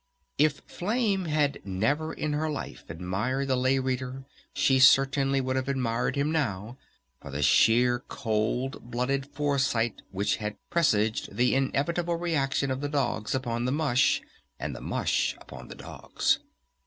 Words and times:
If 0.39 0.61
Flame 0.65 1.25
had 1.25 1.59
never 1.63 2.11
in 2.11 2.33
her 2.33 2.49
life 2.49 2.85
admired 2.89 3.49
the 3.49 3.55
Lay 3.55 3.77
Reader 3.77 4.25
she 4.51 4.79
certainly 4.79 5.39
would 5.39 5.55
have 5.55 5.67
admired 5.67 6.15
him 6.15 6.31
now 6.31 6.79
for 7.21 7.29
the 7.29 7.43
sheer 7.43 7.99
cold 7.99 8.89
blooded 8.89 9.27
foresight 9.27 10.01
which 10.09 10.37
had 10.37 10.57
presaged 10.71 11.35
the 11.35 11.53
inevitable 11.53 12.15
reaction 12.15 12.71
of 12.71 12.81
the 12.81 12.89
dogs 12.89 13.35
upon 13.35 13.65
the 13.65 13.71
mush 13.71 14.23
and 14.59 14.75
the 14.75 14.81
mush 14.81 15.35
upon 15.39 15.67
the 15.67 15.75
dogs. 15.75 16.39